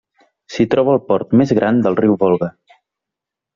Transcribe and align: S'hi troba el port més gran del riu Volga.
S'hi 0.53 0.65
troba 0.75 0.91
el 0.97 1.01
port 1.09 1.37
més 1.43 1.53
gran 1.61 1.83
del 1.85 2.01
riu 2.01 2.19
Volga. 2.25 2.53